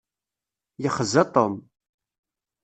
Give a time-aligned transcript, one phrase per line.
[0.81, 1.53] Yexza Tom.